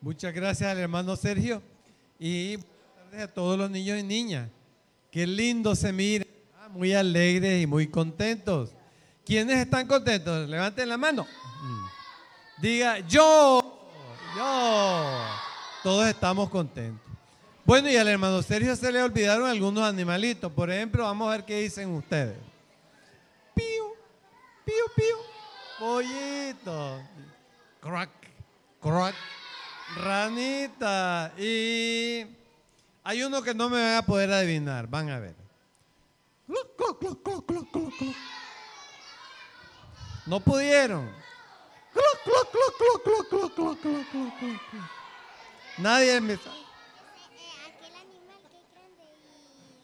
Muchas 0.00 0.32
gracias 0.32 0.70
al 0.70 0.78
hermano 0.78 1.16
Sergio 1.16 1.60
y 2.20 2.54
buenas 2.54 2.70
tardes 2.94 3.22
a 3.22 3.34
todos 3.34 3.58
los 3.58 3.68
niños 3.68 3.98
y 3.98 4.04
niñas. 4.04 4.48
Qué 5.10 5.26
lindo 5.26 5.74
se 5.74 5.92
mira, 5.92 6.24
ah, 6.60 6.68
muy 6.68 6.94
alegres 6.94 7.60
y 7.60 7.66
muy 7.66 7.88
contentos. 7.88 8.70
¿Quiénes 9.26 9.56
están 9.56 9.88
contentos? 9.88 10.48
Levanten 10.48 10.88
la 10.88 10.96
mano. 10.96 11.26
Diga, 12.58 13.00
yo, 13.00 13.90
yo. 14.36 15.18
Todos 15.82 16.06
estamos 16.06 16.48
contentos. 16.48 17.04
Bueno, 17.64 17.90
y 17.90 17.96
al 17.96 18.06
hermano 18.06 18.40
Sergio 18.40 18.76
se 18.76 18.92
le 18.92 19.02
olvidaron 19.02 19.48
algunos 19.48 19.82
animalitos. 19.82 20.52
Por 20.52 20.70
ejemplo, 20.70 21.02
vamos 21.02 21.26
a 21.26 21.32
ver 21.32 21.44
qué 21.44 21.60
dicen 21.60 21.90
ustedes. 21.90 22.36
Pío, 23.52 23.94
pío, 24.64 24.84
pío. 24.94 25.16
Pollito. 25.80 27.02
Crack, 27.80 28.10
crack. 28.80 29.14
Ranita. 29.96 31.32
Y 31.38 32.26
hay 33.04 33.22
uno 33.22 33.42
que 33.42 33.54
no 33.54 33.68
me 33.70 33.80
van 33.82 33.96
a 33.96 34.02
poder 34.02 34.32
adivinar. 34.32 34.86
Van 34.86 35.08
a 35.10 35.18
ver. 35.18 35.34
No 40.26 40.40
pudieron. 40.40 41.10
Nadie 45.78 46.20
me. 46.20 46.34
aquel 46.34 46.44
animal 47.94 48.40
que 48.50 48.58
es 48.58 48.68
grande 48.74 49.04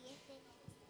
y 0.02 0.12
este, 0.12 0.34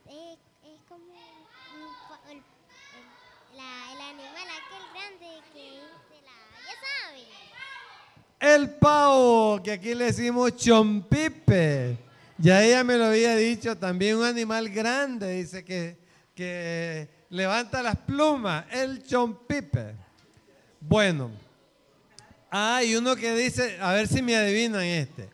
es, 0.08 0.38
es 0.64 0.80
como 0.88 1.04
un 1.04 1.92
pa- 2.08 2.20
el, 2.30 2.38
el- 2.38 3.56
la- 3.56 3.92
el 3.92 4.00
animal 4.00 4.48
aquel 4.60 4.84
grande 4.92 5.28
que 5.52 5.62
es 5.78 5.92
de 6.10 6.22
la... 6.22 6.32
Ya 6.66 6.74
saben. 6.80 7.26
El 8.40 8.70
pavo, 8.76 9.62
que 9.62 9.63
aquí 9.74 9.94
le 9.94 10.06
decimos 10.06 10.56
chompipe. 10.56 11.98
Ya 12.38 12.64
ella 12.64 12.82
me 12.82 12.96
lo 12.96 13.06
había 13.06 13.36
dicho, 13.36 13.76
también 13.76 14.16
un 14.16 14.24
animal 14.24 14.68
grande, 14.68 15.34
dice 15.34 15.64
que, 15.64 15.98
que 16.34 17.08
levanta 17.30 17.82
las 17.82 17.96
plumas, 17.96 18.64
el 18.72 19.04
chompipe. 19.04 19.94
Bueno, 20.80 21.30
hay 22.50 22.96
uno 22.96 23.14
que 23.14 23.34
dice, 23.34 23.78
a 23.80 23.92
ver 23.92 24.08
si 24.08 24.22
me 24.22 24.36
adivinan 24.36 24.82
este. 24.82 25.30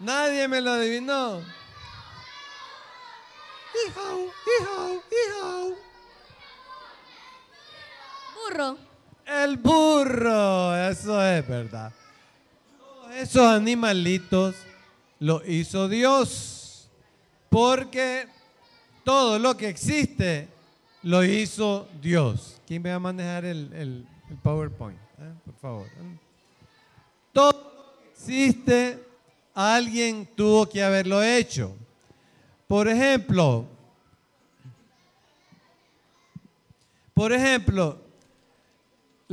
Nadie 0.00 0.48
me 0.48 0.60
lo 0.60 0.72
adivinó. 0.72 1.42
Hijau, 3.74 4.30
hijau, 4.60 5.02
hijau. 5.10 5.83
El 9.26 9.56
burro, 9.56 10.76
eso 10.76 11.24
es 11.24 11.46
verdad. 11.48 11.92
Todos 12.78 13.14
esos 13.14 13.42
animalitos 13.46 14.54
lo 15.20 15.42
hizo 15.46 15.88
Dios, 15.88 16.88
porque 17.48 18.26
todo 19.04 19.38
lo 19.38 19.56
que 19.56 19.68
existe 19.68 20.48
lo 21.02 21.24
hizo 21.24 21.88
Dios. 22.02 22.60
¿Quién 22.66 22.82
me 22.82 22.90
va 22.90 22.96
a 22.96 23.00
manejar 23.00 23.44
el, 23.44 23.72
el- 23.72 24.06
PowerPoint? 24.42 24.98
eh? 25.18 25.32
Por 25.44 25.54
favor. 25.54 25.86
Todo 27.32 27.52
lo 27.52 27.98
que 28.02 28.10
existe, 28.10 29.02
alguien 29.54 30.28
tuvo 30.34 30.68
que 30.68 30.82
haberlo 30.82 31.22
hecho. 31.22 31.74
Por 32.66 32.88
ejemplo, 32.88 33.66
por 37.14 37.32
ejemplo, 37.32 37.98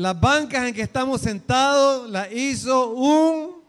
las 0.02 0.20
bancas 0.20 0.68
en 0.68 0.74
que 0.74 0.82
estamos 0.82 1.22
sentados 1.22 2.10
las 2.10 2.32
hizo 2.32 2.90
un 2.90 3.62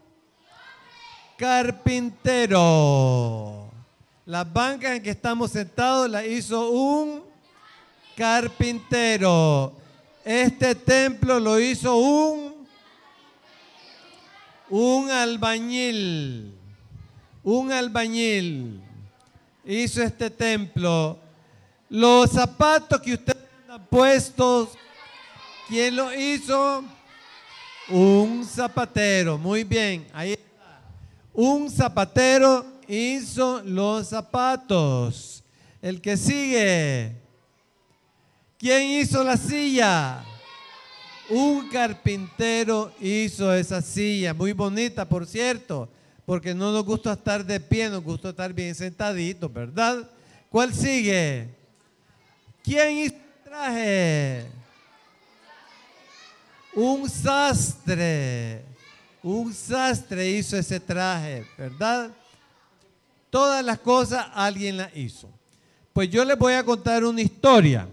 carpintero. 1.37 2.49
Las 4.25 4.51
bancas 4.51 4.93
en 4.93 5.03
que 5.03 5.11
estamos 5.11 5.51
sentados 5.51 6.09
las 6.09 6.25
hizo 6.25 6.71
un 6.71 7.21
carpintero. 8.17 9.73
Este 10.25 10.73
templo 10.73 11.39
lo 11.39 11.59
hizo 11.59 11.97
un 11.97 12.65
un 14.71 15.11
albañil. 15.11 16.57
Un 17.43 17.71
albañil 17.71 18.81
hizo 19.65 20.01
este 20.01 20.31
templo. 20.31 21.19
Los 21.89 22.31
zapatos 22.31 22.99
que 23.01 23.13
ustedes 23.13 23.37
han 23.69 23.85
puestos 23.85 24.69
¿Quién 25.67 25.95
lo 25.95 26.13
hizo? 26.13 26.83
Un 27.89 28.45
zapatero. 28.45 29.37
Muy 29.37 29.63
bien, 29.63 30.07
ahí 30.13 30.33
está. 30.33 30.81
Un 31.33 31.69
zapatero 31.69 32.65
hizo 32.87 33.61
los 33.63 34.09
zapatos. 34.09 35.43
El 35.81 36.01
que 36.01 36.17
sigue. 36.17 37.15
¿Quién 38.57 39.01
hizo 39.01 39.23
la 39.23 39.37
silla? 39.37 40.23
Un 41.29 41.69
carpintero 41.69 42.93
hizo 42.99 43.53
esa 43.53 43.81
silla, 43.81 44.33
muy 44.33 44.51
bonita, 44.51 45.07
por 45.07 45.25
cierto, 45.25 45.89
porque 46.25 46.53
no 46.53 46.71
nos 46.71 46.83
gusta 46.83 47.13
estar 47.13 47.45
de 47.45 47.59
pie, 47.59 47.89
nos 47.89 48.03
gusta 48.03 48.29
estar 48.29 48.53
bien 48.53 48.75
sentaditos, 48.75 49.51
¿verdad? 49.51 50.09
¿Cuál 50.49 50.73
sigue? 50.73 51.47
¿Quién 52.63 52.97
hizo 52.97 53.15
el 53.15 53.43
traje? 53.43 54.62
Un 56.75 57.07
sastre, 57.07 58.65
un 59.21 59.53
sastre 59.53 60.27
hizo 60.31 60.57
ese 60.57 60.79
traje, 60.79 61.45
¿verdad? 61.55 62.11
Todas 63.29 63.63
las 63.63 63.79
cosas 63.79 64.27
alguien 64.33 64.77
las 64.77 64.95
hizo. 64.95 65.29
Pues 65.93 66.09
yo 66.09 66.25
les 66.25 66.37
voy 66.37 66.53
a 66.53 66.63
contar 66.63 67.03
una 67.03 67.21
historia. 67.21 67.87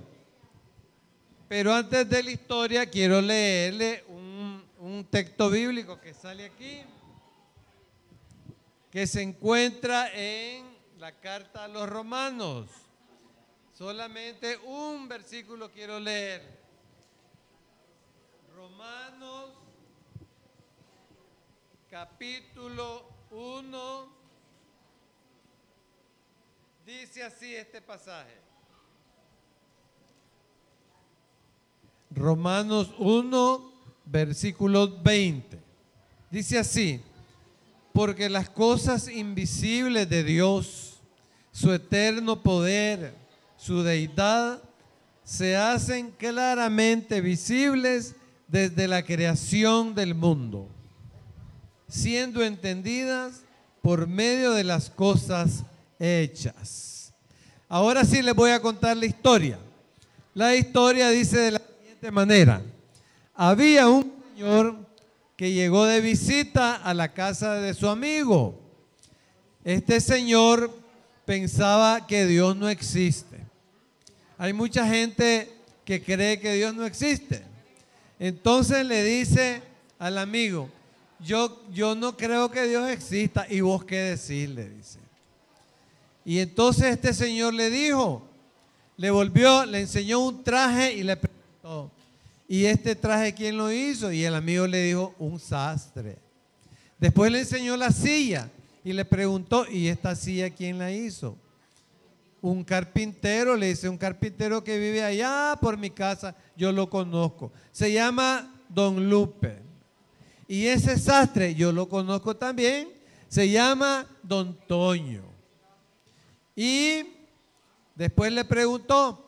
Pero 1.47 1.75
antes 1.75 2.09
de 2.09 2.23
la 2.23 2.31
historia 2.31 2.87
quiero 2.87 3.21
leerle 3.21 4.05
un, 4.09 4.65
un 4.79 5.05
texto 5.05 5.51
bíblico 5.51 6.01
que 6.01 6.15
sale 6.15 6.47
aquí, 6.47 6.81
que 8.91 9.07
se 9.07 9.21
encuentra 9.21 10.11
en 10.15 10.65
la 10.99 11.12
carta 11.12 11.65
a 11.65 11.69
los 11.69 11.89
romanos. 11.89 12.69
Solamente 13.77 14.57
un 14.59 15.07
versículo 15.07 15.71
quiero 15.71 16.01
leer. 16.01 16.59
Romanos 18.60 19.53
capítulo 21.91 23.09
1 23.31 24.09
dice 26.84 27.22
así 27.22 27.54
este 27.54 27.81
pasaje. 27.81 28.37
Romanos 32.10 32.93
1 32.99 33.72
versículo 34.04 35.00
20. 35.00 35.59
Dice 36.31 36.59
así, 36.59 37.00
porque 37.94 38.28
las 38.28 38.50
cosas 38.50 39.09
invisibles 39.09 40.06
de 40.10 40.22
Dios, 40.22 41.00
su 41.50 41.72
eterno 41.72 42.43
poder, 42.43 43.15
su 43.56 43.82
deidad, 43.82 44.62
se 45.25 45.56
hacen 45.56 46.10
claramente 46.10 47.22
visibles 47.22 48.16
desde 48.50 48.88
la 48.88 49.05
creación 49.05 49.94
del 49.94 50.15
mundo, 50.15 50.69
siendo 51.88 52.43
entendidas 52.43 53.43
por 53.83 54.06
medio 54.06 54.53
de 54.53 54.65
las 54.65 54.91
cosas 54.91 55.65
hechas. 55.99 57.12
Ahora 57.69 58.05
sí 58.05 58.22
les 58.22 58.34
voy 58.34 58.50
a 58.50 58.61
contar 58.61 58.97
la 58.97 59.06
historia. 59.06 59.59
La 60.34 60.56
historia 60.56 61.11
dice 61.11 61.38
de 61.38 61.50
la 61.53 61.62
siguiente 61.78 62.11
manera. 62.11 62.62
Había 63.35 63.88
un 63.88 64.12
señor 64.35 64.76
que 65.37 65.52
llegó 65.52 65.87
de 65.87 66.00
visita 66.00 66.76
a 66.76 66.93
la 66.93 67.12
casa 67.12 67.55
de 67.55 67.73
su 67.75 67.88
amigo. 67.88 68.61
Este 69.64 70.00
señor 70.00 70.76
pensaba 71.25 72.06
que 72.06 72.26
Dios 72.26 72.56
no 72.56 72.69
existe. 72.69 73.38
Hay 74.37 74.52
mucha 74.52 74.87
gente 74.87 75.50
que 75.85 76.02
cree 76.02 76.41
que 76.41 76.55
Dios 76.55 76.75
no 76.75 76.85
existe. 76.85 77.50
Entonces 78.20 78.84
le 78.84 79.02
dice 79.02 79.62
al 79.99 80.19
amigo, 80.19 80.69
yo, 81.20 81.62
yo 81.72 81.94
no 81.94 82.19
creo 82.19 82.50
que 82.50 82.69
Dios 82.69 82.88
exista. 82.90 83.46
¿Y 83.49 83.62
vos 83.62 83.82
qué 83.82 83.96
decís? 83.96 84.49
Le 84.50 84.69
dice. 84.69 84.99
Y 86.25 86.38
entonces 86.38 86.84
este 86.84 87.14
señor 87.14 87.55
le 87.55 87.70
dijo, 87.70 88.22
le 88.99 89.11
volvió, 89.11 89.64
le 89.64 89.81
enseñó 89.81 90.20
un 90.20 90.44
traje 90.44 90.93
y 90.93 91.02
le 91.02 91.17
preguntó, 91.17 91.90
¿y 92.46 92.67
este 92.67 92.94
traje 92.94 93.32
quién 93.32 93.56
lo 93.56 93.72
hizo? 93.72 94.12
Y 94.12 94.23
el 94.23 94.34
amigo 94.34 94.66
le 94.66 94.82
dijo, 94.82 95.14
un 95.19 95.40
sastre. 95.40 96.19
Después 96.99 97.32
le 97.32 97.40
enseñó 97.40 97.75
la 97.78 97.90
silla 97.90 98.50
y 98.84 98.93
le 98.93 99.06
preguntó, 99.06 99.66
¿y 99.66 99.88
esta 99.88 100.14
silla 100.14 100.50
quién 100.50 100.78
la 100.78 100.93
hizo? 100.93 101.38
Un 102.42 102.64
carpintero, 102.64 103.56
le 103.56 103.69
dice, 103.69 103.88
un 103.88 103.98
carpintero 103.98 104.64
que 104.64 104.78
vive 104.78 105.02
allá 105.02 105.56
por 105.60 105.76
mi 105.76 105.90
casa, 105.90 106.34
yo 106.56 106.72
lo 106.72 106.88
conozco. 106.88 107.52
Se 107.70 107.92
llama 107.92 108.54
Don 108.69 109.08
Lupe. 109.08 109.58
Y 110.48 110.66
ese 110.66 110.98
sastre, 110.98 111.54
yo 111.54 111.70
lo 111.70 111.88
conozco 111.88 112.37
también, 112.37 112.88
se 113.28 113.48
llama 113.48 114.06
Don 114.22 114.58
Toño. 114.66 115.22
Y 116.56 117.04
después 117.94 118.32
le 118.32 118.44
preguntó, 118.44 119.26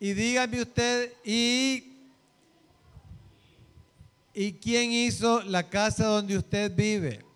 y 0.00 0.12
dígame 0.14 0.62
usted, 0.62 1.12
¿y, 1.24 1.84
¿y 4.34 4.52
quién 4.54 4.90
hizo 4.92 5.42
la 5.42 5.68
casa 5.68 6.06
donde 6.06 6.38
usted 6.38 6.74
vive? 6.74 7.29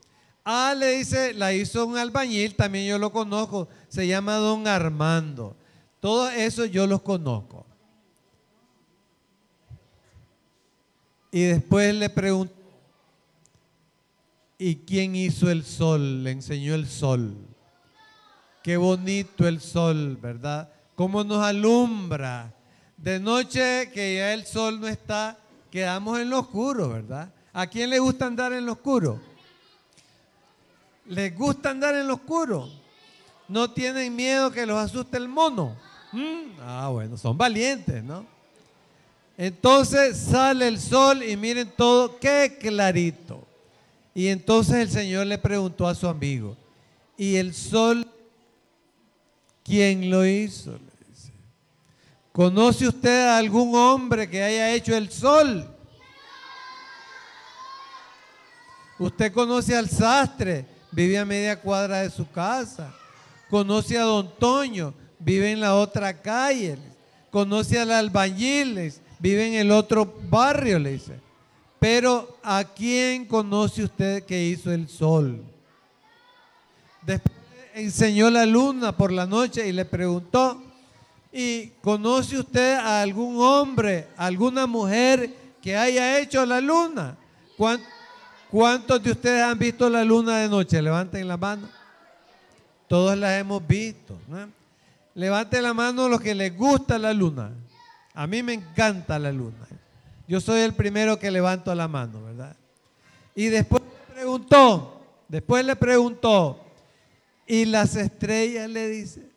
Ah, 0.45 0.75
le 0.77 0.99
dice, 0.99 1.33
la 1.33 1.55
hizo 1.55 1.87
un 1.87 1.97
albañil, 1.97 2.55
también 2.55 2.87
yo 2.87 2.99
lo 2.99 3.11
conozco, 3.11 3.67
se 3.89 4.07
llama 4.07 4.35
don 4.35 4.69
Armando. 4.69 5.57
Todo 6.01 6.29
eso 6.29 6.67
yo 6.67 6.87
los 6.87 7.01
conozco. 7.01 7.65
Y 11.33 11.45
después 11.45 11.95
le 11.95 12.11
preguntó, 12.11 12.55
¿y 14.59 14.77
quién 14.77 15.17
hizo 15.17 15.51
el 15.51 15.65
sol? 15.65 16.23
Le 16.23 16.33
enseñó 16.33 16.75
el 16.75 16.87
sol. 16.87 17.35
Qué 18.63 18.77
bonito 18.77 19.49
el 19.49 19.61
sol, 19.61 20.19
¿verdad? 20.21 20.71
Cómo 20.95 21.25
nos 21.25 21.43
alumbra. 21.43 22.55
De 22.99 23.19
noche 23.19 23.91
que 23.93 24.17
ya 24.17 24.35
el 24.35 24.47
sol 24.47 24.79
no 24.79 24.89
está, 24.89 25.39
quedamos 25.71 26.19
en 26.21 26.31
lo 26.31 26.41
oscuro, 26.41 26.91
¿verdad? 26.91 27.33
¿A 27.53 27.67
quién 27.67 27.91
le 27.91 27.99
gusta 27.99 28.27
andar 28.27 28.53
en 28.53 28.67
lo 28.67 28.73
oscuro? 28.73 29.21
¿Les 31.07 31.37
gusta 31.37 31.71
andar 31.71 31.95
en 31.95 32.07
lo 32.07 32.15
oscuro? 32.15 32.69
¿No 33.47 33.71
tienen 33.71 34.15
miedo 34.17 34.51
que 34.51 34.65
los 34.65 34.79
asuste 34.79 35.19
el 35.19 35.29
mono? 35.29 35.77
Mm, 36.13 36.61
ah, 36.61 36.89
bueno, 36.91 37.19
son 37.19 37.37
valientes, 37.37 38.03
¿no? 38.03 38.25
Entonces 39.37 40.17
sale 40.17 40.69
el 40.69 40.81
sol 40.81 41.23
y 41.23 41.37
miren 41.37 41.71
todo, 41.77 42.19
qué 42.19 42.57
clarito. 42.59 43.47
Y 44.15 44.29
entonces 44.29 44.77
el 44.77 44.91
Señor 44.91 45.27
le 45.27 45.37
preguntó 45.37 45.87
a 45.87 45.95
su 45.95 46.07
amigo, 46.07 46.57
¿y 47.19 47.37
el 47.37 47.53
sol 47.53 48.07
quién 49.63 50.09
lo 50.09 50.25
hizo? 50.25 50.71
Le 50.71 51.11
dice. 51.11 51.33
¿Conoce 52.33 52.89
usted 52.89 53.27
a 53.27 53.39
algún 53.39 53.75
hombre 53.75 54.31
que 54.31 54.43
haya 54.43 54.73
hecho 54.73 54.97
el 54.97 55.11
sol? 55.11 55.69
Usted 58.99 59.33
conoce 59.33 59.77
al 59.77 59.91
sastre 59.91 60.74
vive 60.95 61.19
a 61.19 61.25
media 61.25 61.61
cuadra 61.61 62.01
de 62.03 62.11
su 62.11 62.31
casa. 62.31 62.95
Conoce 63.51 63.99
a 63.99 64.03
don 64.03 64.31
Toño, 64.39 64.95
vive 65.19 65.51
en 65.51 65.61
la 65.61 65.75
otra 65.75 66.23
calle. 66.23 66.79
Conoce 67.31 67.81
al 67.81 67.91
albañil, 67.91 68.93
vive 69.19 69.49
en 69.49 69.55
el 69.55 69.73
otro 69.73 70.21
barrio, 70.31 70.79
le 70.79 70.93
dice. 70.93 71.21
Pero 71.81 72.39
¿a 72.43 72.65
quién 72.65 73.27
conoce 73.27 73.85
usted 73.85 74.25
que 74.25 74.47
hizo 74.47 74.73
el 74.73 74.89
sol? 74.89 75.43
Después 77.03 77.37
enseñó 77.75 78.31
la 78.31 78.47
luna 78.47 78.97
por 78.97 79.13
la 79.13 79.27
noche 79.27 79.69
y 79.69 79.73
le 79.73 79.85
preguntó, 79.85 80.63
¿y 81.33 81.67
conoce 81.83 82.39
usted 82.39 82.75
a 82.75 83.03
algún 83.03 83.37
hombre, 83.41 84.09
alguna 84.17 84.67
mujer 84.67 85.29
que 85.61 85.77
haya 85.77 86.19
hecho 86.19 86.47
la 86.47 86.61
luna? 86.61 87.19
¿Cuánto? 87.57 87.94
¿Cuántos 88.55 89.03
de 89.03 89.11
ustedes 89.11 89.43
han 89.43 89.59
visto 89.59 89.91
la 89.91 90.05
luna 90.05 90.39
de 90.39 90.49
noche? 90.49 90.81
Levanten 90.81 91.27
la 91.27 91.37
mano. 91.37 91.69
Todos 92.87 93.19
la 93.19 93.37
hemos 93.37 93.67
visto. 93.67 94.17
Levanten 95.17 95.61
la 95.61 95.75
mano 95.75 96.09
los 96.09 96.21
que 96.21 96.37
les 96.37 96.57
gusta 96.57 96.97
la 96.97 97.13
luna. 97.13 97.51
A 98.15 98.29
mí 98.29 98.45
me 98.45 98.53
encanta 98.53 99.19
la 99.19 99.33
luna. 99.33 99.67
Yo 100.29 100.41
soy 100.41 100.61
el 100.61 100.73
primero 100.73 101.19
que 101.19 101.33
levanto 101.33 101.75
la 101.75 101.89
mano, 101.89 102.23
¿verdad? 102.23 102.55
Y 103.35 103.47
después 103.47 103.83
le 103.83 104.15
preguntó, 104.15 105.05
después 105.27 105.65
le 105.65 105.75
preguntó, 105.75 106.61
¿y 107.49 107.65
las 107.65 107.97
estrellas? 107.97 108.71
Le 108.71 108.89
dice. 108.89 109.29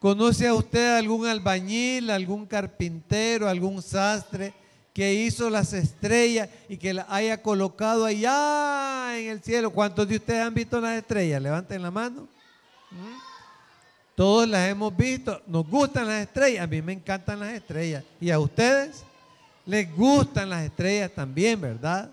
¿Conoce 0.00 0.48
a 0.48 0.54
usted 0.54 0.96
algún 0.96 1.26
albañil, 1.26 2.08
algún 2.08 2.46
carpintero, 2.46 3.50
algún 3.50 3.82
sastre? 3.82 4.54
Que 4.94 5.12
hizo 5.12 5.50
las 5.50 5.72
estrellas 5.72 6.48
y 6.68 6.76
que 6.76 6.94
las 6.94 7.06
haya 7.08 7.42
colocado 7.42 8.04
allá 8.04 9.18
en 9.18 9.28
el 9.28 9.42
cielo. 9.42 9.72
¿Cuántos 9.72 10.06
de 10.06 10.16
ustedes 10.16 10.40
han 10.40 10.54
visto 10.54 10.80
las 10.80 10.96
estrellas? 10.96 11.42
Levanten 11.42 11.82
la 11.82 11.90
mano. 11.90 12.28
¿Mm? 12.92 13.18
Todos 14.14 14.48
las 14.48 14.68
hemos 14.68 14.96
visto. 14.96 15.42
Nos 15.48 15.66
gustan 15.66 16.06
las 16.06 16.22
estrellas. 16.22 16.62
A 16.62 16.68
mí 16.68 16.80
me 16.80 16.92
encantan 16.92 17.40
las 17.40 17.52
estrellas. 17.52 18.04
¿Y 18.20 18.30
a 18.30 18.38
ustedes? 18.38 19.02
Les 19.66 19.92
gustan 19.96 20.48
las 20.48 20.62
estrellas 20.62 21.10
también, 21.12 21.60
¿verdad? 21.60 22.12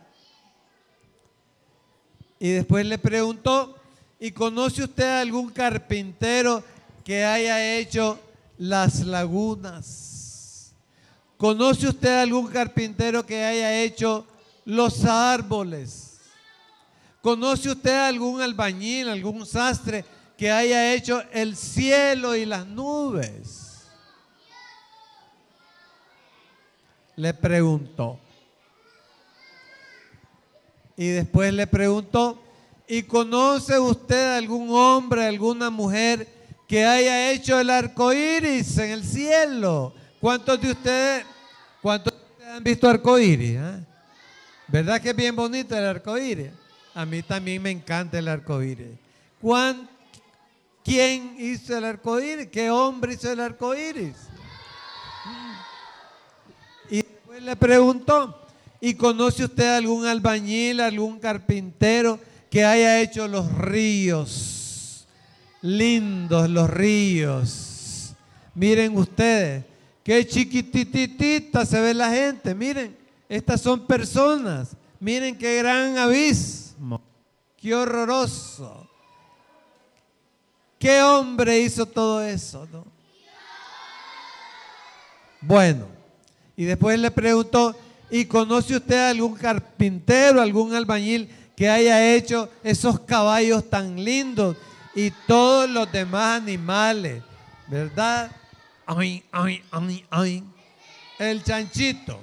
Y 2.39 2.50
después 2.50 2.83
le 2.83 2.98
preguntó, 2.98 3.78
¿y 4.19 4.31
conoce 4.31 4.83
usted 4.83 5.22
algún 5.22 5.51
carpintero 5.51 6.63
que 7.06 7.24
haya 7.24 7.75
hecho 7.75 8.19
las 8.57 9.01
lagunas? 9.01 10.11
¿Conoce 11.42 11.88
usted 11.88 12.22
algún 12.22 12.46
carpintero 12.50 13.26
que 13.26 13.44
haya 13.44 13.82
hecho 13.82 14.28
los 14.64 15.04
árboles? 15.06 16.20
¿Conoce 17.20 17.72
usted 17.72 17.96
algún 17.96 18.40
albañil, 18.44 19.10
algún 19.10 19.44
sastre 19.48 20.06
que 20.38 20.52
haya 20.52 20.94
hecho 20.94 21.20
el 21.34 21.56
cielo 21.56 22.36
y 22.36 22.46
las 22.46 22.68
nubes? 22.68 23.88
Le 27.16 27.34
preguntó. 27.34 28.20
Y 30.96 31.08
después 31.08 31.52
le 31.52 31.66
preguntó, 31.66 32.40
¿y 32.88 33.02
conoce 33.02 33.80
usted 33.80 34.38
algún 34.38 34.70
hombre, 34.70 35.26
alguna 35.26 35.72
mujer 35.72 36.28
que 36.68 36.86
haya 36.86 37.32
hecho 37.32 37.60
el 37.60 37.72
arco 37.72 38.14
iris 38.14 38.78
en 38.78 38.92
el 38.92 39.04
cielo? 39.04 39.96
¿Cuántos 40.21 40.62
de 40.62 40.69
ustedes, 40.69 41.25
cuántos 41.81 42.13
han 42.53 42.63
visto 42.63 42.88
arcoíris? 42.88 43.57
Eh? 43.57 43.85
¿Verdad 44.68 45.01
que 45.01 45.09
es 45.09 45.15
bien 45.15 45.35
bonito 45.35 45.75
el 45.75 45.83
arcoíris? 45.83 46.51
A 46.94 47.07
mí 47.07 47.23
también 47.23 47.59
me 47.59 47.71
encanta 47.71 48.19
el 48.19 48.27
arcoíris. 48.27 49.00
¿Quién 50.83 51.35
hizo 51.39 51.75
el 51.75 51.85
arcoíris? 51.85 52.50
¿Qué 52.50 52.69
hombre 52.69 53.15
hizo 53.15 53.31
el 53.31 53.39
arcoíris? 53.39 54.13
Y 56.91 56.97
después 56.97 57.41
le 57.41 57.56
preguntó, 57.56 58.45
¿y 58.80 58.94
conoce 58.94 59.45
usted 59.45 59.75
algún 59.75 60.06
albañil, 60.06 60.81
algún 60.81 61.19
carpintero 61.19 62.19
que 62.51 62.63
haya 62.63 63.01
hecho 63.01 63.28
los 63.28 63.51
ríos? 63.57 65.07
Lindos 65.63 66.47
los 66.47 66.69
ríos. 66.69 68.13
Miren 68.54 68.95
ustedes, 68.95 69.70
Qué 70.04 70.26
chiquititita 70.28 71.66
se 71.66 71.80
ve 71.80 71.94
la 71.94 72.10
gente. 72.10 72.56
Miren, 72.56 72.98
estas 73.30 73.62
son 73.62 73.86
personas. 73.86 74.76
Miren 75.00 75.38
qué 75.38 75.58
gran 75.58 75.98
abismo. 75.98 77.02
Qué 77.58 77.76
horroroso. 77.76 78.88
¿Qué 80.80 81.02
hombre 81.04 81.60
hizo 81.60 81.86
todo 81.86 82.24
eso? 82.24 82.68
Bueno, 85.40 85.86
y 86.56 86.66
después 86.66 87.00
le 87.00 87.12
preguntó, 87.12 87.76
¿y 88.10 88.26
conoce 88.26 88.78
usted 88.78 89.10
algún 89.10 89.36
carpintero, 89.36 90.42
algún 90.42 90.74
albañil 90.74 91.30
que 91.56 91.70
haya 91.70 92.14
hecho 92.16 92.50
esos 92.64 93.00
caballos 93.02 93.70
tan 93.70 94.04
lindos 94.04 94.58
y 94.96 95.12
todos 95.28 95.70
los 95.70 95.92
demás 95.92 96.42
animales? 96.42 97.22
¿Verdad? 97.68 98.31
Ay, 98.85 99.23
ay, 99.31 99.64
ay, 99.71 100.06
ay. 100.09 100.44
El 101.19 101.44
chanchito. 101.44 102.19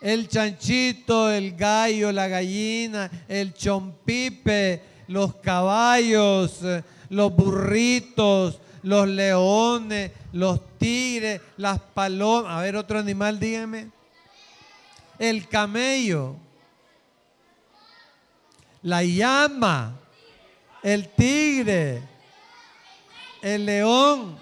El 0.00 0.28
chanchito, 0.28 1.30
el 1.30 1.56
gallo, 1.56 2.12
la 2.12 2.28
gallina, 2.28 3.10
el 3.26 3.52
chompipe, 3.52 4.80
los 5.08 5.34
caballos, 5.36 6.60
los 7.08 7.34
burritos, 7.34 8.60
los 8.82 9.08
leones, 9.08 10.12
los 10.32 10.78
tigres, 10.78 11.40
las 11.56 11.80
palomas. 11.80 12.52
A 12.52 12.62
ver, 12.62 12.76
otro 12.76 12.98
animal, 12.98 13.40
dígame. 13.40 13.90
El 15.18 15.48
camello, 15.48 16.36
la 18.82 19.02
llama, 19.02 19.98
el 20.82 21.08
tigre, 21.08 22.02
el 23.42 23.66
león, 23.66 24.38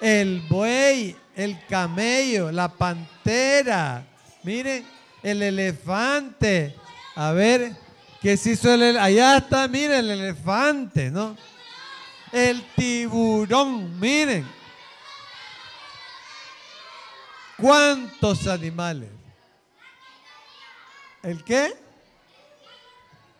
el 0.00 0.42
buey, 0.48 1.16
el 1.36 1.64
camello, 1.66 2.50
la 2.50 2.68
pantera, 2.68 4.06
miren, 4.42 4.84
el 5.22 5.42
elefante. 5.42 6.74
A 7.14 7.32
ver, 7.32 7.76
¿qué 8.20 8.36
se 8.36 8.52
hizo 8.52 8.72
el 8.72 8.98
Allá 8.98 9.38
está, 9.38 9.68
miren, 9.68 9.98
el 9.98 10.10
elefante, 10.10 11.10
¿no? 11.10 11.36
El 12.32 12.62
tiburón, 12.74 13.98
miren. 14.00 14.46
¿Cuántos 17.58 18.46
animales? 18.46 19.10
¿El 21.22 21.44
qué? 21.44 21.74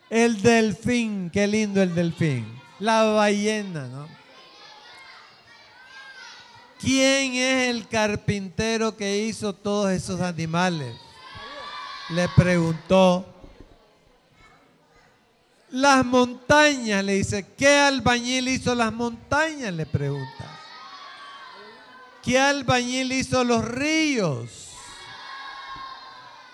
El 0.09 0.41
delfín, 0.41 1.31
qué 1.31 1.47
lindo 1.47 1.81
el 1.81 1.95
delfín. 1.95 2.45
La 2.79 3.03
ballena, 3.03 3.87
¿no? 3.87 4.20
¿Quién 6.81 7.35
es 7.35 7.69
el 7.69 7.87
carpintero 7.87 8.97
que 8.97 9.19
hizo 9.19 9.53
todos 9.53 9.91
esos 9.91 10.19
animales? 10.19 10.97
Le 12.09 12.27
preguntó. 12.29 13.23
Las 15.69 16.03
montañas, 16.03 17.03
le 17.05 17.13
dice, 17.13 17.45
¿qué 17.55 17.77
albañil 17.77 18.49
hizo 18.49 18.73
las 18.73 18.91
montañas? 18.91 19.71
Le 19.73 19.85
pregunta. 19.85 20.59
¿Qué 22.23 22.39
albañil 22.39 23.11
hizo 23.13 23.43
los 23.43 23.63
ríos? 23.63 24.71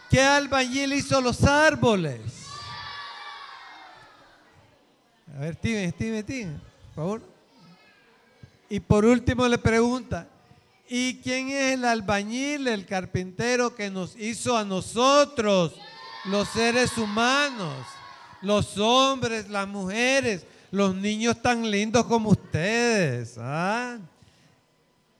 ¿Qué 0.09 0.21
albañil 0.21 0.93
hizo 0.93 1.21
los 1.21 1.43
árboles? 1.45 2.21
A 5.35 5.39
ver, 5.39 5.55
Steven, 5.55 5.91
Steven, 5.91 6.23
Steven, 6.23 6.61
por 6.93 6.95
favor. 6.95 7.36
Y 8.69 8.79
por 8.79 9.05
último 9.05 9.47
le 9.47 9.57
pregunta, 9.57 10.27
¿y 10.89 11.15
quién 11.21 11.49
es 11.49 11.75
el 11.75 11.85
albañil, 11.85 12.67
el 12.67 12.85
carpintero 12.85 13.73
que 13.75 13.89
nos 13.89 14.17
hizo 14.17 14.57
a 14.57 14.65
nosotros, 14.65 15.73
los 16.25 16.49
seres 16.49 16.97
humanos, 16.97 17.85
los 18.41 18.77
hombres, 18.77 19.49
las 19.49 19.67
mujeres, 19.67 20.45
los 20.71 20.93
niños 20.95 21.41
tan 21.41 21.69
lindos 21.69 22.05
como 22.05 22.31
ustedes? 22.31 23.37
¿ah? 23.37 23.99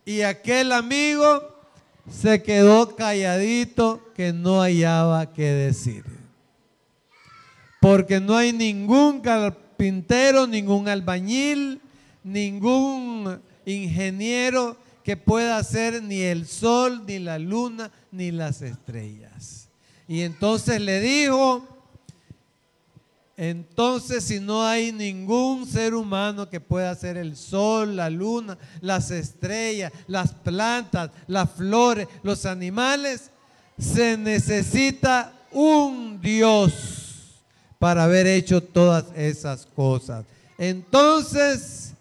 Y 0.04 0.22
aquel 0.22 0.74
amigo 0.74 1.58
se 2.10 2.44
quedó 2.44 2.96
calladito 2.96 4.12
que 4.14 4.34
no 4.34 4.62
hallaba 4.62 5.32
que 5.32 5.44
decir. 5.44 6.04
Porque 7.80 8.20
no 8.20 8.36
hay 8.36 8.52
ningún 8.52 9.22
carpintero, 9.22 10.48
ningún 10.48 10.90
albañil, 10.90 11.80
ningún 12.28 13.42
ingeniero 13.66 14.78
que 15.04 15.18
pueda 15.18 15.58
hacer 15.58 16.04
ni 16.04 16.22
el 16.22 16.48
sol, 16.48 17.04
ni 17.08 17.20
la 17.20 17.40
luna, 17.40 17.92
ni 18.12 18.32
las 18.32 18.62
estrellas. 18.62 19.70
Y 20.08 20.22
entonces 20.22 20.82
le 20.82 21.00
dijo, 21.00 21.66
entonces, 23.38 24.24
si 24.24 24.40
no 24.40 24.66
hay 24.66 24.92
ningún 24.92 25.68
ser 25.68 25.94
humano 25.94 26.50
que 26.50 26.60
pueda 26.60 26.90
hacer 26.90 27.18
el 27.18 27.38
sol, 27.38 27.96
la 27.96 28.10
luna, 28.10 28.58
las 28.82 29.12
estrellas, 29.12 29.94
las 30.08 30.34
plantas, 30.34 31.12
las 31.28 31.52
flores, 31.52 32.08
los 32.24 32.48
animales, 32.48 33.30
se 33.78 34.18
necesita 34.18 35.34
un 35.52 36.20
Dios 36.20 36.74
para 37.78 38.06
haber 38.06 38.26
hecho 38.26 38.62
todas 38.62 39.06
esas 39.16 39.68
cosas. 39.68 40.26
Entonces, 40.58 41.94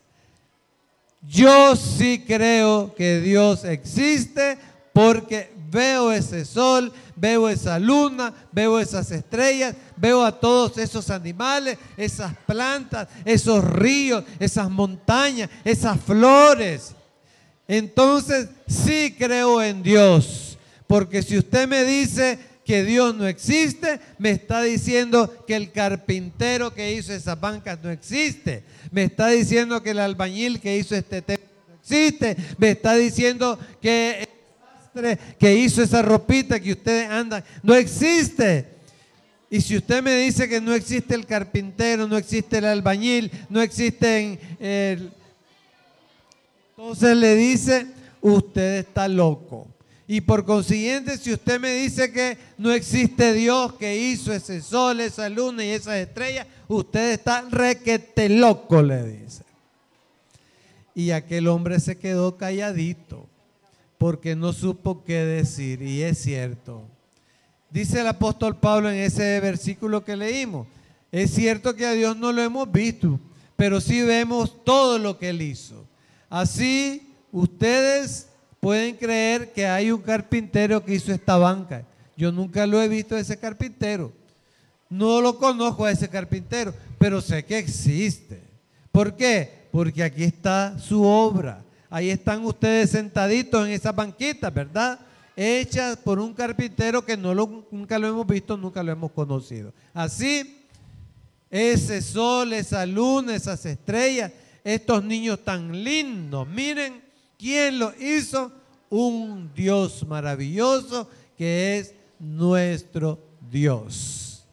yo 1.26 1.74
sí 1.76 2.24
creo 2.26 2.94
que 2.94 3.20
Dios 3.20 3.64
existe 3.64 4.58
porque 4.92 5.50
veo 5.70 6.12
ese 6.12 6.44
sol, 6.44 6.92
veo 7.16 7.48
esa 7.48 7.78
luna, 7.78 8.32
veo 8.52 8.78
esas 8.78 9.10
estrellas, 9.10 9.74
veo 9.96 10.24
a 10.24 10.32
todos 10.32 10.78
esos 10.78 11.10
animales, 11.10 11.78
esas 11.96 12.34
plantas, 12.46 13.08
esos 13.24 13.64
ríos, 13.64 14.24
esas 14.38 14.70
montañas, 14.70 15.50
esas 15.64 16.00
flores. 16.00 16.94
Entonces 17.68 18.48
sí 18.66 19.14
creo 19.18 19.60
en 19.62 19.82
Dios, 19.82 20.56
porque 20.86 21.22
si 21.22 21.36
usted 21.36 21.66
me 21.66 21.84
dice 21.84 22.38
que 22.66 22.84
Dios 22.84 23.14
no 23.14 23.28
existe, 23.28 24.00
me 24.18 24.32
está 24.32 24.62
diciendo 24.62 25.44
que 25.46 25.54
el 25.54 25.70
carpintero 25.70 26.74
que 26.74 26.92
hizo 26.92 27.12
esas 27.12 27.38
bancas 27.38 27.78
no 27.82 27.90
existe. 27.90 28.64
Me 28.90 29.04
está 29.04 29.28
diciendo 29.28 29.82
que 29.82 29.90
el 29.90 30.00
albañil 30.00 30.60
que 30.60 30.76
hizo 30.76 30.96
este 30.96 31.22
templo 31.22 31.46
no 31.68 31.74
existe. 31.76 32.36
Me 32.58 32.72
está 32.72 32.94
diciendo 32.96 33.58
que 33.80 34.28
que 35.38 35.54
hizo 35.54 35.82
esa 35.82 36.02
ropita 36.02 36.58
que 36.58 36.72
ustedes 36.72 37.08
andan. 37.08 37.44
No 37.62 37.74
existe. 37.74 38.66
Y 39.50 39.60
si 39.60 39.76
usted 39.76 40.02
me 40.02 40.16
dice 40.16 40.48
que 40.48 40.60
no 40.60 40.74
existe 40.74 41.14
el 41.14 41.26
carpintero, 41.26 42.08
no 42.08 42.16
existe 42.16 42.58
el 42.58 42.64
albañil, 42.64 43.30
no 43.48 43.60
existe 43.60 44.40
el... 44.58 45.12
Entonces 46.76 47.16
le 47.16 47.36
dice, 47.36 47.86
usted 48.20 48.78
está 48.78 49.06
loco. 49.06 49.68
Y 50.08 50.20
por 50.20 50.44
consiguiente, 50.44 51.18
si 51.18 51.32
usted 51.32 51.58
me 51.58 51.74
dice 51.74 52.12
que 52.12 52.38
no 52.58 52.70
existe 52.72 53.32
Dios 53.32 53.74
que 53.74 53.96
hizo 53.96 54.32
ese 54.32 54.62
sol, 54.62 55.00
esa 55.00 55.28
luna 55.28 55.64
y 55.64 55.70
esas 55.70 55.96
estrellas, 55.96 56.46
usted 56.68 57.12
está 57.12 57.42
requete 57.50 58.28
loco, 58.28 58.82
le 58.82 59.02
dice. 59.02 59.42
Y 60.94 61.10
aquel 61.10 61.48
hombre 61.48 61.80
se 61.80 61.98
quedó 61.98 62.36
calladito 62.36 63.26
porque 63.98 64.36
no 64.36 64.52
supo 64.52 65.02
qué 65.04 65.24
decir. 65.24 65.82
Y 65.82 66.02
es 66.02 66.18
cierto. 66.18 66.84
Dice 67.70 68.00
el 68.00 68.06
apóstol 68.06 68.58
Pablo 68.58 68.90
en 68.90 68.98
ese 68.98 69.40
versículo 69.40 70.04
que 70.04 70.16
leímos. 70.16 70.68
Es 71.10 71.32
cierto 71.32 71.74
que 71.74 71.86
a 71.86 71.92
Dios 71.92 72.16
no 72.16 72.32
lo 72.32 72.42
hemos 72.42 72.70
visto, 72.70 73.18
pero 73.56 73.80
sí 73.80 74.02
vemos 74.02 74.64
todo 74.64 74.98
lo 74.98 75.18
que 75.18 75.30
Él 75.30 75.42
hizo. 75.42 75.84
Así 76.28 77.12
ustedes 77.32 78.28
pueden 78.60 78.96
creer 78.96 79.52
que 79.52 79.66
hay 79.66 79.90
un 79.90 80.02
carpintero 80.02 80.84
que 80.84 80.94
hizo 80.94 81.12
esta 81.12 81.36
banca. 81.36 81.84
Yo 82.16 82.32
nunca 82.32 82.66
lo 82.66 82.80
he 82.80 82.88
visto 82.88 83.16
ese 83.16 83.38
carpintero. 83.38 84.12
No 84.88 85.20
lo 85.20 85.38
conozco 85.38 85.84
a 85.84 85.90
ese 85.90 86.08
carpintero, 86.08 86.74
pero 86.98 87.20
sé 87.20 87.44
que 87.44 87.58
existe. 87.58 88.42
¿Por 88.92 89.16
qué? 89.16 89.66
Porque 89.70 90.02
aquí 90.02 90.24
está 90.24 90.78
su 90.78 91.02
obra. 91.02 91.62
Ahí 91.90 92.10
están 92.10 92.44
ustedes 92.44 92.90
sentaditos 92.90 93.66
en 93.66 93.72
esas 93.72 93.94
banquitas, 93.94 94.52
¿verdad? 94.52 94.98
Hechas 95.36 95.96
por 95.98 96.18
un 96.18 96.32
carpintero 96.32 97.04
que 97.04 97.16
no 97.16 97.34
lo, 97.34 97.66
nunca 97.70 97.98
lo 97.98 98.08
hemos 98.08 98.26
visto, 98.26 98.56
nunca 98.56 98.82
lo 98.82 98.92
hemos 98.92 99.12
conocido. 99.12 99.72
Así, 99.92 100.64
ese 101.50 102.00
sol, 102.00 102.52
esa 102.52 102.86
luna, 102.86 103.34
esas 103.34 103.64
estrellas, 103.66 104.32
estos 104.64 105.04
niños 105.04 105.44
tan 105.44 105.84
lindos, 105.84 106.48
miren 106.48 107.05
quién 107.38 107.78
lo 107.78 107.92
hizo, 107.98 108.52
un 108.88 109.52
Dios 109.54 110.06
maravilloso 110.06 111.08
que 111.36 111.78
es 111.78 111.94
nuestro 112.18 113.18
Dios. 113.50 114.46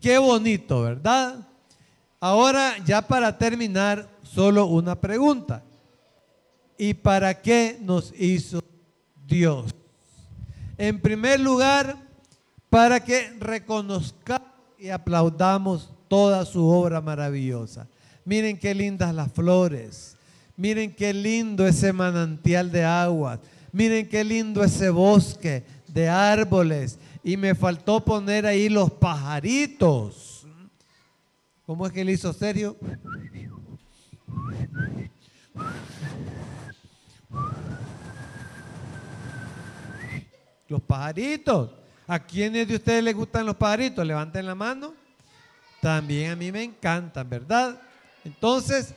Qué 0.00 0.18
bonito, 0.18 0.82
¿verdad? 0.82 1.46
Ahora, 2.20 2.76
ya 2.84 3.02
para 3.02 3.36
terminar, 3.36 4.08
solo 4.22 4.66
una 4.66 4.98
pregunta. 4.98 5.62
¿Y 6.78 6.94
para 6.94 7.40
qué 7.40 7.78
nos 7.80 8.12
hizo 8.18 8.62
Dios? 9.26 9.74
En 10.78 11.00
primer 11.00 11.40
lugar, 11.40 11.96
para 12.70 13.00
que 13.00 13.30
reconozcamos 13.38 14.48
y 14.78 14.88
aplaudamos 14.88 15.90
toda 16.08 16.44
su 16.46 16.66
obra 16.66 17.00
maravillosa. 17.00 17.86
Miren 18.24 18.58
qué 18.58 18.74
lindas 18.74 19.14
las 19.14 19.30
flores. 19.30 20.16
Miren 20.60 20.94
qué 20.94 21.14
lindo 21.14 21.66
ese 21.66 21.90
manantial 21.90 22.70
de 22.70 22.84
agua. 22.84 23.40
Miren 23.72 24.06
qué 24.06 24.22
lindo 24.22 24.62
ese 24.62 24.90
bosque 24.90 25.64
de 25.88 26.06
árboles. 26.06 26.98
Y 27.24 27.38
me 27.38 27.54
faltó 27.54 28.04
poner 28.04 28.44
ahí 28.44 28.68
los 28.68 28.90
pajaritos. 28.90 30.46
¿Cómo 31.64 31.86
es 31.86 31.92
que 31.94 32.04
le 32.04 32.12
hizo 32.12 32.34
serio? 32.34 32.76
Los 40.68 40.82
pajaritos. 40.82 41.70
¿A 42.06 42.18
quiénes 42.18 42.68
de 42.68 42.74
ustedes 42.74 43.02
les 43.02 43.16
gustan 43.16 43.46
los 43.46 43.56
pajaritos? 43.56 44.06
Levanten 44.06 44.44
la 44.44 44.54
mano. 44.54 44.92
También 45.80 46.32
a 46.32 46.36
mí 46.36 46.52
me 46.52 46.62
encantan, 46.64 47.30
¿verdad? 47.30 47.80
Entonces, 48.26 48.94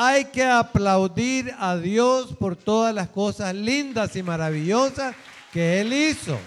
hay 0.00 0.26
que 0.26 0.44
aplaudir 0.44 1.52
a 1.58 1.76
Dios 1.76 2.32
por 2.38 2.54
todas 2.54 2.94
las 2.94 3.08
cosas 3.08 3.52
lindas 3.52 4.14
y 4.14 4.22
maravillosas 4.22 5.16
que 5.52 5.80
Él 5.80 5.92
hizo. 5.92 6.38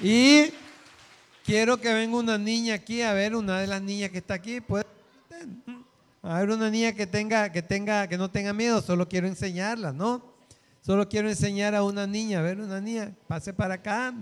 Y 0.00 0.46
quiero 1.44 1.78
que 1.78 1.92
venga 1.92 2.16
una 2.16 2.38
niña 2.38 2.72
aquí, 2.72 3.02
a 3.02 3.12
ver, 3.12 3.36
una 3.36 3.60
de 3.60 3.66
las 3.66 3.82
niñas 3.82 4.08
que 4.08 4.16
está 4.16 4.32
aquí, 4.32 4.62
puede. 4.62 4.86
A 6.22 6.38
ver, 6.38 6.48
una 6.48 6.70
niña 6.70 6.94
que 6.94 7.06
tenga, 7.06 7.52
que 7.52 7.60
tenga, 7.60 8.08
que 8.08 8.16
no 8.16 8.30
tenga 8.30 8.54
miedo, 8.54 8.80
solo 8.80 9.06
quiero 9.06 9.26
enseñarla, 9.26 9.92
¿no? 9.92 10.22
Solo 10.80 11.06
quiero 11.06 11.28
enseñar 11.28 11.74
a 11.74 11.82
una 11.82 12.06
niña, 12.06 12.38
a 12.38 12.42
ver, 12.42 12.58
una 12.58 12.80
niña, 12.80 13.12
pase 13.28 13.52
para 13.52 13.74
acá. 13.74 14.14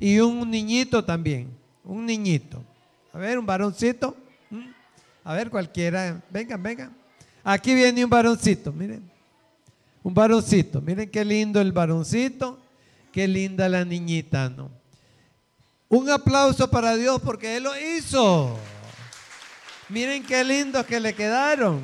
Y 0.00 0.18
un 0.18 0.50
niñito 0.50 1.04
también, 1.04 1.50
un 1.84 2.06
niñito. 2.06 2.64
A 3.12 3.18
ver, 3.18 3.38
un 3.38 3.44
varoncito. 3.44 4.16
A 5.26 5.34
ver, 5.34 5.50
cualquiera. 5.50 6.22
Vengan, 6.30 6.62
vengan. 6.62 6.96
Aquí 7.42 7.74
viene 7.74 8.04
un 8.04 8.08
varoncito, 8.08 8.72
miren. 8.72 9.02
Un 10.04 10.14
varoncito. 10.14 10.80
Miren 10.80 11.10
qué 11.10 11.24
lindo 11.24 11.60
el 11.60 11.72
varoncito. 11.72 12.60
Qué 13.10 13.26
linda 13.26 13.68
la 13.68 13.84
niñita, 13.84 14.48
¿no? 14.48 14.70
Un 15.88 16.08
aplauso 16.10 16.70
para 16.70 16.96
Dios 16.96 17.20
porque 17.24 17.56
Él 17.56 17.64
lo 17.64 17.72
hizo. 17.76 18.56
Miren 19.88 20.22
qué 20.22 20.44
lindos 20.44 20.86
que 20.86 21.00
le 21.00 21.12
quedaron. 21.12 21.82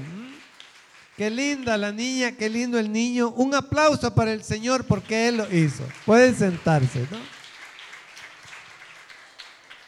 Qué 1.16 1.28
linda 1.28 1.76
la 1.76 1.90
niña, 1.90 2.36
qué 2.36 2.48
lindo 2.48 2.78
el 2.78 2.92
niño. 2.92 3.30
Un 3.30 3.56
aplauso 3.56 4.14
para 4.14 4.32
el 4.32 4.44
Señor 4.44 4.84
porque 4.84 5.26
Él 5.26 5.38
lo 5.38 5.52
hizo. 5.52 5.82
Pueden 6.06 6.36
sentarse, 6.36 7.08
¿no? 7.10 7.18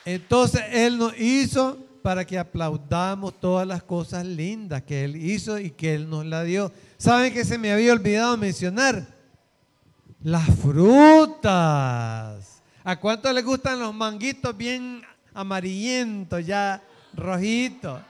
Entonces 0.04 0.60
Él 0.72 0.98
nos 0.98 1.16
hizo 1.16 1.83
para 2.04 2.26
que 2.26 2.38
aplaudamos 2.38 3.40
todas 3.40 3.66
las 3.66 3.82
cosas 3.82 4.26
lindas 4.26 4.82
que 4.82 5.04
Él 5.04 5.16
hizo 5.16 5.58
y 5.58 5.70
que 5.70 5.94
Él 5.94 6.10
nos 6.10 6.26
la 6.26 6.44
dio. 6.44 6.70
¿Saben 6.98 7.32
que 7.32 7.46
se 7.46 7.56
me 7.56 7.72
había 7.72 7.94
olvidado 7.94 8.36
mencionar? 8.36 9.06
Las 10.22 10.44
frutas. 10.54 11.48
¿A 12.84 13.00
cuánto 13.00 13.32
les 13.32 13.42
gustan 13.42 13.80
los 13.80 13.94
manguitos 13.94 14.54
bien 14.54 15.00
amarillentos, 15.32 16.44
ya 16.44 16.82
rojitos? 17.14 18.02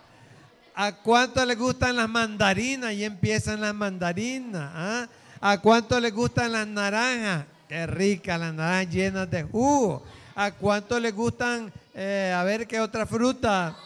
¿A 0.75 0.97
cuánto 0.97 1.47
les 1.47 1.57
gustan 1.57 1.95
las 1.95 2.09
mandarinas? 2.09 2.95
Y 2.95 3.05
empiezan 3.05 3.61
las 3.61 3.77
mandarinas. 3.77 4.73
¿ah? 4.75 5.09
¿A 5.41 5.61
cuánto 5.61 6.01
les 6.01 6.13
gustan 6.13 6.51
las 6.51 6.67
naranjas? 6.67 7.45
Qué 7.69 7.87
rica, 7.87 8.39
las 8.39 8.55
naranjas 8.55 8.93
llenas 8.93 9.31
de 9.31 9.45
jugo. 9.45 10.03
¿A 10.37 10.51
cuánto 10.51 10.99
les 10.99 11.15
gustan, 11.15 11.73
eh, 11.95 12.35
a 12.37 12.43
ver 12.43 12.67
qué 12.67 12.81
otra 12.81 13.07
fruta? 13.07 13.77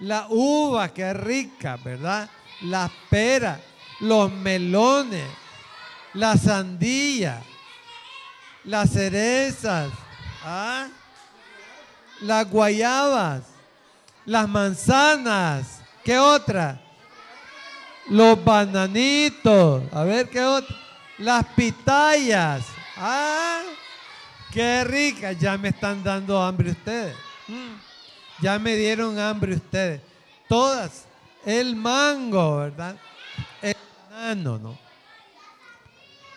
La 0.00 0.26
uva, 0.28 0.92
qué 0.92 1.14
rica, 1.14 1.78
¿verdad? 1.82 2.28
Las 2.62 2.90
peras, 3.08 3.58
los 4.00 4.30
melones, 4.30 5.26
la 6.12 6.36
sandía, 6.36 7.42
las 8.64 8.90
cerezas, 8.90 9.90
¿ah? 10.44 10.88
las 12.20 12.50
guayabas, 12.50 13.44
las 14.26 14.46
manzanas, 14.48 15.80
¿qué 16.04 16.18
otra? 16.18 16.78
Los 18.10 18.44
bananitos, 18.44 19.82
a 19.94 20.04
ver 20.04 20.28
qué 20.28 20.44
otra, 20.44 20.76
las 21.16 21.46
pitayas, 21.54 22.66
¿ah? 22.98 23.62
Qué 24.56 24.84
rica, 24.84 25.32
ya 25.32 25.58
me 25.58 25.68
están 25.68 26.02
dando 26.02 26.42
hambre 26.42 26.70
ustedes. 26.70 27.14
Mm. 27.46 27.74
Ya 28.40 28.58
me 28.58 28.74
dieron 28.74 29.18
hambre 29.18 29.54
ustedes. 29.54 30.00
Todas. 30.48 31.04
El 31.44 31.76
mango, 31.76 32.56
¿verdad? 32.56 32.96
El 33.60 33.76
banano, 34.10 34.58
¿no? 34.58 34.78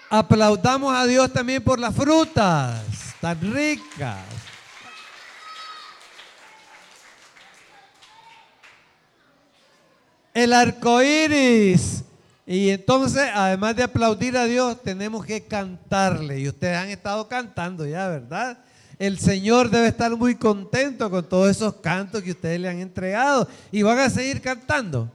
Aplaudamos 0.09 0.93
a 0.93 1.05
Dios 1.05 1.31
también 1.31 1.63
por 1.63 1.79
las 1.79 1.95
frutas 1.95 2.83
tan 3.21 3.39
ricas. 3.53 4.25
El 10.33 10.51
arco 10.51 11.01
iris 11.01 12.03
y 12.51 12.71
entonces, 12.71 13.29
además 13.31 13.75
de 13.75 13.83
aplaudir 13.83 14.35
a 14.35 14.45
Dios, 14.45 14.81
tenemos 14.81 15.23
que 15.23 15.45
cantarle. 15.45 16.39
Y 16.39 16.47
ustedes 16.47 16.77
han 16.77 16.89
estado 16.89 17.27
cantando 17.27 17.85
ya, 17.85 18.07
¿verdad? 18.07 18.57
El 18.97 19.19
Señor 19.19 19.69
debe 19.69 19.89
estar 19.89 20.09
muy 20.17 20.33
contento 20.33 21.11
con 21.11 21.29
todos 21.29 21.51
esos 21.51 21.75
cantos 21.75 22.23
que 22.23 22.31
ustedes 22.31 22.59
le 22.59 22.67
han 22.67 22.79
entregado. 22.79 23.47
Y 23.71 23.83
van 23.83 23.99
a 23.99 24.09
seguir 24.09 24.41
cantando. 24.41 25.11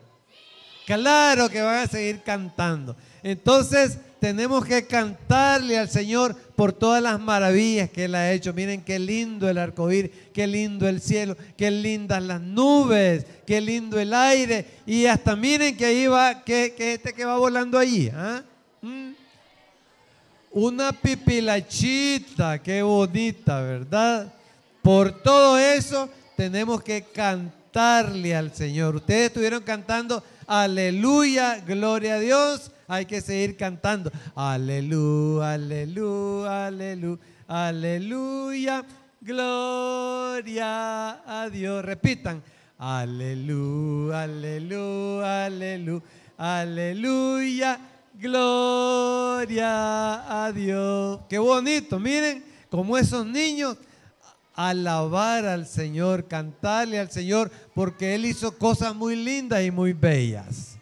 Claro 0.87 1.49
que 1.49 1.61
van 1.61 1.79
a 1.83 1.87
seguir 1.89 2.23
cantando. 2.23 2.95
Entonces, 3.21 3.99
tenemos 4.25 4.65
que 4.65 4.87
cantarle 4.87 5.79
al 5.79 5.91
Señor 5.91 6.35
por 6.35 6.73
todas 6.73 7.03
las 7.03 7.21
maravillas 7.21 7.91
que 7.91 8.07
Él 8.07 8.15
ha 8.15 8.33
hecho. 8.33 8.55
Miren 8.55 8.81
qué 8.83 8.99
lindo 8.99 9.51
el 9.51 9.59
arcoíris, 9.59 10.11
qué 10.33 10.47
lindo 10.47 10.89
el 10.89 11.03
cielo, 11.03 11.37
qué 11.59 11.71
lindas 11.71 12.23
las 12.23 12.41
nubes, 12.41 13.27
qué 13.47 13.61
lindo 13.61 14.01
el 14.01 14.15
aire. 14.15 14.65
Y 14.87 15.05
hasta 15.05 15.37
miren 15.37 15.77
que 15.77 15.85
ahí 15.85 16.07
va, 16.07 16.43
que, 16.43 16.75
este 16.79 17.13
que 17.13 17.27
va 17.27 17.37
volando 17.37 17.79
allí. 17.79 18.11
¿Mm? 18.81 19.11
Una 20.53 20.91
pipilachita, 20.93 22.63
qué 22.63 22.81
bonita, 22.81 23.61
¿verdad? 23.61 24.33
Por 24.81 25.21
todo 25.23 25.59
eso 25.59 26.09
tenemos 26.35 26.83
que 26.83 27.05
cantarle 27.13 28.35
al 28.35 28.55
Señor. 28.55 28.97
Ustedes 28.97 29.27
estuvieron 29.27 29.63
cantando, 29.63 30.25
aleluya, 30.47 31.59
gloria 31.59 32.15
a 32.15 32.21
Dios 32.21 32.71
hay 32.89 33.07
que 33.07 33.21
seguir 33.21 33.57
cantando. 33.57 34.11
Aleluya, 34.35 35.53
aleluya, 35.55 36.67
aleluya, 36.67 37.19
aleluya. 37.47 38.85
Gloria 39.21 41.11
a 41.43 41.49
Dios. 41.51 41.85
Repitan. 41.85 42.43
Aleluya, 42.79 44.23
aleluya, 44.23 45.47
aleluya, 45.47 46.03
aleluya. 46.37 47.81
Gloria 48.19 49.67
a 50.47 50.53
Dios. 50.53 51.21
Qué 51.29 51.39
bonito. 51.39 51.99
Miren 51.99 52.45
como 52.71 52.99
esos 52.99 53.25
niños 53.25 53.77
alabar 54.55 55.47
al 55.47 55.67
Señor, 55.67 56.27
cantarle 56.29 56.99
al 56.99 57.11
Señor, 57.11 57.51
porque 57.75 58.15
Él 58.15 58.27
hizo 58.27 58.57
cosas 58.57 58.95
muy 58.95 59.17
lindas 59.17 59.63
y 59.65 59.71
muy 59.71 59.93
bellas. 59.93 60.79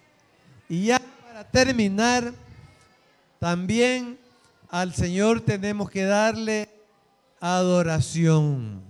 Y 0.68 0.86
ya 0.86 1.00
terminar, 1.50 2.33
también 3.38 4.18
al 4.68 4.94
Señor 4.94 5.40
tenemos 5.40 5.90
que 5.90 6.05
darle 6.05 6.68
adoración, 7.40 8.83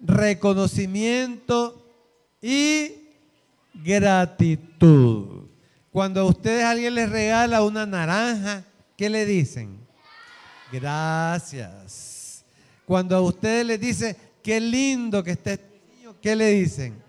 reconocimiento 0.00 1.84
y 2.40 2.92
gratitud. 3.74 5.46
Cuando 5.90 6.20
a 6.20 6.24
ustedes 6.24 6.64
alguien 6.64 6.94
les 6.94 7.08
regala 7.08 7.62
una 7.62 7.86
naranja, 7.86 8.64
¿qué 8.96 9.08
le 9.08 9.24
dicen? 9.24 9.78
Gracias. 10.70 12.44
Cuando 12.84 13.16
a 13.16 13.20
ustedes 13.20 13.66
les 13.66 13.80
dice, 13.80 14.16
qué 14.42 14.60
lindo 14.60 15.24
que 15.24 15.32
esté 15.32 15.52
este 15.54 15.80
niño, 15.96 16.14
¿qué 16.20 16.36
le 16.36 16.50
dicen? 16.50 17.02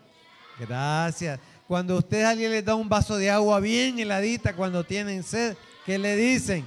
Gracias. 0.60 1.40
Cuando 1.70 1.98
usted 1.98 2.24
a 2.24 2.32
alguien 2.32 2.50
les 2.50 2.66
da 2.66 2.74
un 2.74 2.90
vaso 2.90 3.16
de 3.16 3.30
agua 3.30 3.60
bien 3.60 4.00
heladita 4.00 4.56
cuando 4.56 4.84
tienen 4.84 5.22
sed, 5.22 5.56
¿qué 5.86 6.00
le 6.00 6.16
dicen? 6.16 6.66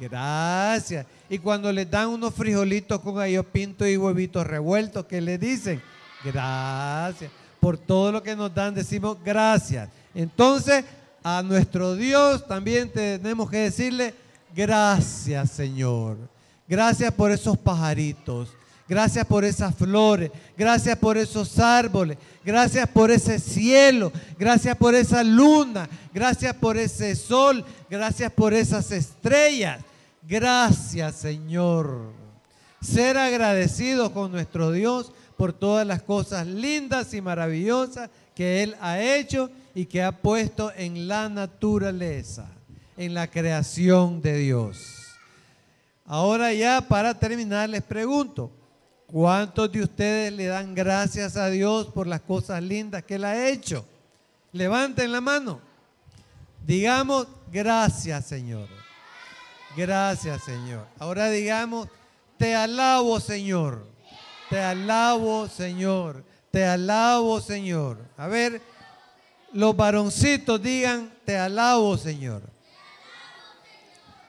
Gracias. 0.00 1.06
Y 1.30 1.38
cuando 1.38 1.70
les 1.70 1.88
dan 1.88 2.08
unos 2.08 2.34
frijolitos 2.34 3.00
con 3.02 3.14
gallo 3.14 3.44
pinto 3.44 3.86
y 3.86 3.96
huevitos 3.96 4.44
revueltos, 4.44 5.06
¿qué 5.06 5.20
le 5.20 5.38
dicen? 5.38 5.80
Gracias. 6.24 7.30
Por 7.60 7.78
todo 7.78 8.10
lo 8.10 8.20
que 8.20 8.34
nos 8.34 8.52
dan 8.52 8.74
decimos 8.74 9.16
gracias. 9.24 9.88
Entonces, 10.12 10.84
a 11.22 11.40
nuestro 11.44 11.94
Dios 11.94 12.44
también 12.44 12.90
tenemos 12.90 13.48
que 13.48 13.58
decirle 13.58 14.12
gracias, 14.52 15.52
Señor. 15.52 16.16
Gracias 16.66 17.14
por 17.14 17.30
esos 17.30 17.56
pajaritos. 17.56 18.48
Gracias 18.92 19.24
por 19.24 19.42
esas 19.42 19.74
flores, 19.74 20.30
gracias 20.54 20.98
por 20.98 21.16
esos 21.16 21.58
árboles, 21.58 22.18
gracias 22.44 22.86
por 22.86 23.10
ese 23.10 23.38
cielo, 23.38 24.12
gracias 24.38 24.76
por 24.76 24.94
esa 24.94 25.24
luna, 25.24 25.88
gracias 26.12 26.54
por 26.54 26.76
ese 26.76 27.16
sol, 27.16 27.64
gracias 27.88 28.30
por 28.32 28.52
esas 28.52 28.92
estrellas. 28.92 29.80
Gracias 30.28 31.16
Señor. 31.16 32.12
Ser 32.82 33.16
agradecidos 33.16 34.10
con 34.10 34.30
nuestro 34.30 34.72
Dios 34.72 35.10
por 35.38 35.54
todas 35.54 35.86
las 35.86 36.02
cosas 36.02 36.46
lindas 36.46 37.14
y 37.14 37.22
maravillosas 37.22 38.10
que 38.34 38.62
Él 38.62 38.76
ha 38.78 39.00
hecho 39.00 39.50
y 39.74 39.86
que 39.86 40.02
ha 40.02 40.12
puesto 40.12 40.70
en 40.76 41.08
la 41.08 41.30
naturaleza, 41.30 42.46
en 42.98 43.14
la 43.14 43.26
creación 43.26 44.20
de 44.20 44.36
Dios. 44.36 44.84
Ahora 46.04 46.52
ya 46.52 46.82
para 46.82 47.18
terminar 47.18 47.70
les 47.70 47.82
pregunto, 47.82 48.50
¿Cuántos 49.12 49.70
de 49.70 49.82
ustedes 49.82 50.32
le 50.32 50.46
dan 50.46 50.74
gracias 50.74 51.36
a 51.36 51.50
Dios 51.50 51.88
por 51.88 52.06
las 52.06 52.22
cosas 52.22 52.62
lindas 52.62 53.04
que 53.04 53.16
Él 53.16 53.26
ha 53.26 53.46
hecho? 53.46 53.84
Levanten 54.52 55.12
la 55.12 55.20
mano. 55.20 55.60
Digamos, 56.66 57.28
gracias 57.52 58.24
Señor. 58.24 58.68
Gracias 59.76 60.42
Señor. 60.44 60.86
Ahora 60.98 61.28
digamos, 61.28 61.88
te 62.38 62.54
alabo 62.54 63.20
Señor. 63.20 63.86
Te 64.48 64.58
alabo 64.58 65.46
Señor. 65.46 66.24
Te 66.50 66.64
alabo 66.64 67.38
Señor. 67.42 67.98
A 68.16 68.28
ver, 68.28 68.62
los 69.52 69.76
varoncitos 69.76 70.62
digan, 70.62 71.12
te 71.26 71.36
alabo 71.36 71.98
Señor. 71.98 72.40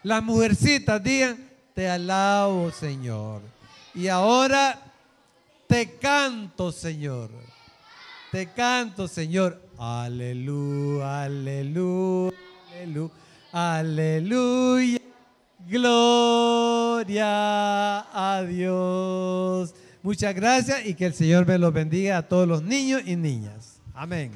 Las 0.04 0.22
mujercitas 0.22 1.02
digan, 1.02 1.50
te 1.74 1.88
alabo 1.88 2.70
Señor. 2.72 3.54
Y 3.96 4.08
ahora 4.08 4.80
te 5.68 5.98
canto, 5.98 6.72
Señor. 6.72 7.30
Te 8.32 8.48
canto, 8.48 9.08
Señor. 9.08 9.62
Aleluya, 9.78 11.24
aleluya, 11.24 12.38
aleluya, 12.72 13.12
aleluya. 13.52 15.00
Gloria 15.68 17.28
a 18.12 18.44
Dios. 18.44 19.76
Muchas 20.02 20.34
gracias 20.36 20.86
y 20.86 20.96
que 20.96 21.06
el 21.06 21.14
Señor 21.14 21.46
me 21.48 21.58
los 21.58 21.72
bendiga 21.72 22.18
a 22.18 22.28
todos 22.28 22.48
los 22.48 22.64
niños 22.64 23.04
y 23.06 23.16
niñas. 23.16 23.80
Amén. 23.94 24.32